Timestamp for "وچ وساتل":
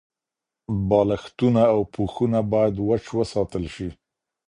2.89-3.63